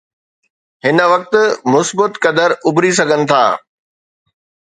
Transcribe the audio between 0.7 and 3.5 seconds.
هن وقت مثبت قدر اڀري سگهن ٿا.